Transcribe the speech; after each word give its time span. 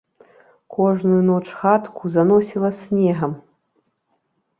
Кожную 0.75 1.19
ноч 1.29 1.43
хатку 1.59 2.03
заносіла 2.15 2.69
снегам. 2.79 3.37